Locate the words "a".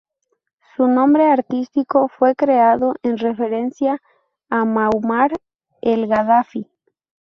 4.49-4.65